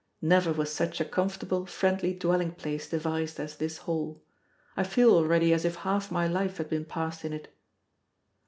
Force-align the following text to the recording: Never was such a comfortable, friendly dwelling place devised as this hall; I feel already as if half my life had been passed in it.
Never 0.23 0.51
was 0.51 0.71
such 0.73 0.99
a 0.99 1.05
comfortable, 1.05 1.67
friendly 1.67 2.11
dwelling 2.15 2.53
place 2.55 2.89
devised 2.89 3.39
as 3.39 3.57
this 3.57 3.77
hall; 3.77 4.23
I 4.75 4.83
feel 4.83 5.13
already 5.13 5.53
as 5.53 5.63
if 5.63 5.75
half 5.75 6.09
my 6.09 6.25
life 6.27 6.57
had 6.57 6.69
been 6.71 6.85
passed 6.85 7.23
in 7.23 7.33
it. 7.33 7.55